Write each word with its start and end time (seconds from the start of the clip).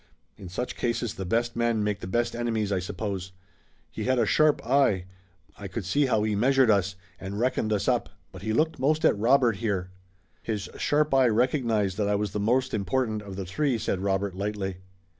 In 0.35 0.49
such 0.49 0.75
cases 0.77 1.13
the 1.13 1.27
best 1.27 1.55
men 1.55 1.83
make 1.83 1.99
the 1.99 2.07
best 2.07 2.35
enemies, 2.35 2.71
I 2.71 2.79
suppose. 2.79 3.33
He 3.91 4.05
had 4.05 4.17
a 4.17 4.25
sharp 4.25 4.65
eye. 4.65 5.05
I 5.59 5.67
could 5.67 5.85
see 5.85 6.07
how 6.07 6.23
he 6.23 6.35
measured 6.35 6.71
us, 6.71 6.95
and 7.19 7.39
reckoned 7.39 7.71
us 7.71 7.87
up, 7.87 8.09
but 8.31 8.41
he 8.41 8.51
looked 8.51 8.79
most 8.79 9.05
at 9.05 9.15
Robert 9.15 9.57
here." 9.57 9.91
"His 10.41 10.71
sharp 10.75 11.13
eye 11.13 11.27
recognized 11.29 11.97
that 11.97 12.09
I 12.09 12.15
was 12.15 12.31
the 12.31 12.39
most 12.39 12.73
important 12.73 13.21
of 13.21 13.35
the 13.35 13.45
three," 13.45 13.77
said 13.77 13.99
Robert 14.01 14.33
lightly. 14.35 14.77